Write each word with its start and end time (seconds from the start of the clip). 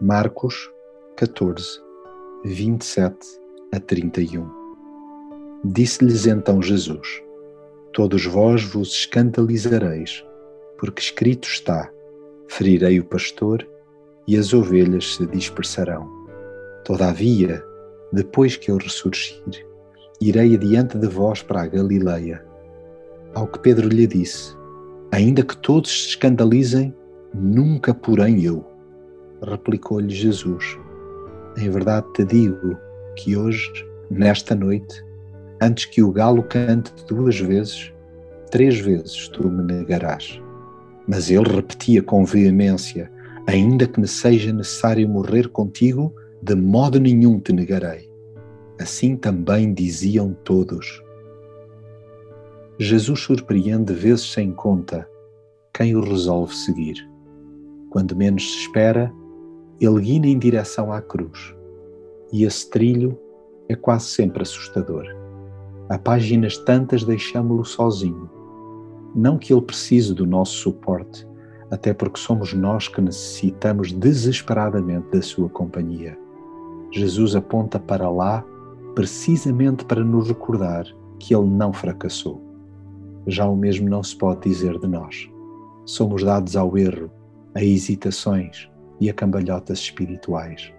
Marcos 0.00 0.70
14, 1.16 1.80
27 2.44 3.16
a 3.72 3.80
31 3.80 4.50
Disse-lhes 5.64 6.26
então 6.26 6.60
Jesus: 6.60 7.22
Todos 7.92 8.24
vós 8.26 8.64
vos 8.64 8.92
escandalizareis, 8.92 10.24
porque 10.78 11.00
escrito 11.00 11.48
está: 11.48 11.90
Ferirei 12.48 13.00
o 13.00 13.04
pastor 13.04 13.68
e 14.26 14.36
as 14.36 14.52
ovelhas 14.52 15.14
se 15.14 15.26
dispersarão. 15.26 16.08
Todavia, 16.84 17.64
depois 18.12 18.56
que 18.56 18.70
eu 18.70 18.76
ressurgir, 18.76 19.71
irei 20.28 20.54
adiante 20.54 20.96
de 20.98 21.06
vós 21.06 21.42
para 21.42 21.62
a 21.62 21.66
Galileia. 21.66 22.44
Ao 23.34 23.46
que 23.46 23.58
Pedro 23.58 23.88
lhe 23.88 24.06
disse: 24.06 24.54
Ainda 25.10 25.42
que 25.42 25.56
todos 25.56 25.90
se 25.90 26.08
escandalizem, 26.10 26.94
nunca 27.34 27.92
porém 27.94 28.42
eu 28.42 28.64
replicou-lhe 29.42 30.10
Jesus: 30.10 30.78
Em 31.56 31.68
verdade 31.68 32.06
te 32.14 32.24
digo 32.24 32.76
que 33.16 33.36
hoje, 33.36 33.70
nesta 34.10 34.54
noite, 34.54 35.04
antes 35.60 35.86
que 35.86 36.02
o 36.02 36.12
galo 36.12 36.42
cante 36.42 36.92
duas 37.08 37.38
vezes, 37.38 37.92
três 38.50 38.78
vezes 38.78 39.28
tu 39.28 39.48
me 39.48 39.62
negarás. 39.62 40.40
Mas 41.06 41.30
ele 41.30 41.48
repetia 41.48 42.02
com 42.02 42.24
veemência: 42.24 43.10
Ainda 43.46 43.86
que 43.86 44.00
me 44.00 44.06
seja 44.06 44.52
necessário 44.52 45.08
morrer 45.08 45.48
contigo, 45.48 46.14
de 46.40 46.54
modo 46.54 47.00
nenhum 47.00 47.40
te 47.40 47.52
negarei. 47.52 48.11
Assim 48.82 49.16
também 49.16 49.72
diziam 49.72 50.36
todos. 50.42 51.00
Jesus 52.80 53.20
surpreende 53.20 53.92
vezes 53.92 54.32
sem 54.32 54.50
conta 54.50 55.08
quem 55.72 55.94
o 55.94 56.00
resolve 56.00 56.52
seguir. 56.52 56.96
Quando 57.90 58.16
menos 58.16 58.42
se 58.42 58.58
espera, 58.62 59.14
ele 59.80 60.00
guina 60.00 60.26
em 60.26 60.36
direção 60.36 60.92
à 60.92 61.00
cruz. 61.00 61.54
E 62.32 62.42
esse 62.42 62.68
trilho 62.70 63.16
é 63.68 63.76
quase 63.76 64.06
sempre 64.06 64.42
assustador. 64.42 65.04
A 65.88 65.96
páginas 65.96 66.58
tantas 66.58 67.04
deixamo-lo 67.04 67.64
sozinho. 67.64 68.28
Não 69.14 69.38
que 69.38 69.52
ele 69.52 69.62
precise 69.62 70.12
do 70.12 70.26
nosso 70.26 70.56
suporte, 70.56 71.24
até 71.70 71.94
porque 71.94 72.18
somos 72.18 72.52
nós 72.52 72.88
que 72.88 73.00
necessitamos 73.00 73.92
desesperadamente 73.92 75.06
da 75.12 75.22
sua 75.22 75.48
companhia. 75.48 76.18
Jesus 76.90 77.36
aponta 77.36 77.78
para 77.78 78.10
lá 78.10 78.44
precisamente 78.94 79.84
para 79.84 80.04
nos 80.04 80.28
recordar 80.28 80.84
que 81.18 81.34
ele 81.34 81.48
não 81.48 81.72
fracassou. 81.72 82.42
Já 83.26 83.46
o 83.46 83.56
mesmo 83.56 83.88
não 83.88 84.02
se 84.02 84.16
pode 84.16 84.48
dizer 84.48 84.78
de 84.78 84.86
nós. 84.86 85.30
Somos 85.84 86.24
dados 86.24 86.56
ao 86.56 86.76
erro, 86.76 87.10
a 87.54 87.62
hesitações, 87.62 88.68
e 89.02 89.10
a 89.10 89.12
cambalhotas 89.12 89.80
espirituais. 89.80 90.72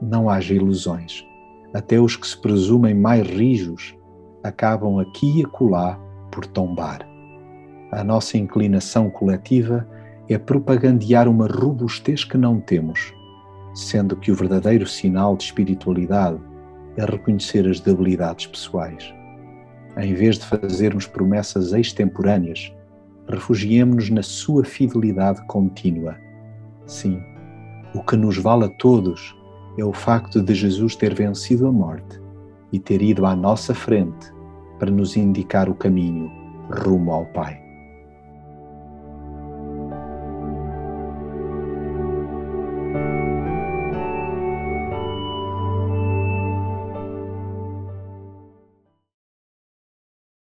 Não 0.00 0.28
haja 0.28 0.52
ilusões. 0.52 1.24
Até 1.72 2.00
os 2.00 2.16
que 2.16 2.26
se 2.26 2.36
presumem 2.36 2.92
mais 2.92 3.24
rijos 3.24 3.94
acabam 4.42 4.98
aqui 4.98 5.38
e 5.38 5.44
acolá 5.44 5.96
por 6.32 6.44
tombar. 6.44 7.06
A 7.92 8.02
nossa 8.02 8.36
inclinação 8.36 9.08
coletiva 9.08 9.86
é 10.28 10.36
propagandear 10.38 11.28
uma 11.28 11.46
robustez 11.46 12.24
que 12.24 12.36
não 12.36 12.60
temos, 12.60 13.14
sendo 13.74 14.16
que 14.16 14.32
o 14.32 14.34
verdadeiro 14.34 14.86
sinal 14.86 15.36
de 15.36 15.44
espiritualidade 15.44 16.40
é 16.96 17.04
reconhecer 17.04 17.68
as 17.68 17.80
debilidades 17.80 18.46
pessoais. 18.46 19.12
Em 19.96 20.14
vez 20.14 20.38
de 20.38 20.46
fazermos 20.46 21.06
promessas 21.06 21.72
extemporâneas, 21.72 22.72
refugiemos-nos 23.28 24.10
na 24.10 24.22
sua 24.22 24.64
fidelidade 24.64 25.44
contínua. 25.46 26.16
Sim, 26.86 27.22
o 27.94 28.02
que 28.02 28.16
nos 28.16 28.38
vale 28.38 28.64
a 28.64 28.68
todos 28.68 29.36
é 29.78 29.84
o 29.84 29.92
facto 29.92 30.42
de 30.42 30.54
Jesus 30.54 30.96
ter 30.96 31.14
vencido 31.14 31.66
a 31.66 31.72
morte 31.72 32.20
e 32.72 32.78
ter 32.78 33.02
ido 33.02 33.26
à 33.26 33.36
nossa 33.36 33.74
frente 33.74 34.32
para 34.78 34.90
nos 34.90 35.16
indicar 35.16 35.68
o 35.68 35.74
caminho 35.74 36.30
rumo 36.70 37.12
ao 37.12 37.26
Pai. 37.26 37.61